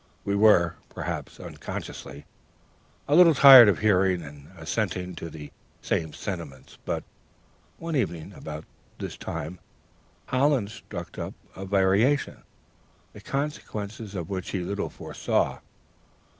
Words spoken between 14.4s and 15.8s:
he little foresaw.